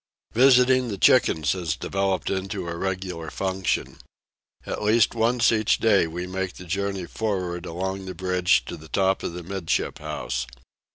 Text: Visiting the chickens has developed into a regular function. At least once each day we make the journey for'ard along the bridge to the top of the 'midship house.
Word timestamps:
Visiting 0.33 0.87
the 0.87 0.97
chickens 0.97 1.51
has 1.51 1.75
developed 1.75 2.31
into 2.31 2.67
a 2.67 2.75
regular 2.75 3.29
function. 3.29 3.99
At 4.65 4.81
least 4.81 5.13
once 5.13 5.51
each 5.51 5.77
day 5.77 6.07
we 6.07 6.25
make 6.25 6.53
the 6.53 6.65
journey 6.65 7.05
for'ard 7.05 7.67
along 7.67 8.05
the 8.07 8.15
bridge 8.15 8.65
to 8.65 8.77
the 8.77 8.89
top 8.89 9.21
of 9.21 9.33
the 9.33 9.43
'midship 9.43 9.99
house. 9.99 10.47